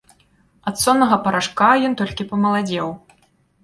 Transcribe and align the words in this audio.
Ад 0.71 0.75
соннага 0.85 1.21
парашка 1.29 1.71
ён 1.91 2.01
толькі 2.03 2.29
памаладзеў. 2.35 2.87